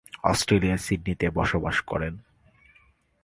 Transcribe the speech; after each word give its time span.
অস্ট্রেলিয়ার 0.23 0.77
সিডনিতে 0.77 1.27
বসবাস 1.29 1.81
করেন। 1.81 2.13